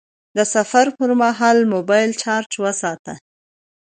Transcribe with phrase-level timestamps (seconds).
[0.37, 3.13] د سفر پر مهال موبایل چارج وساته..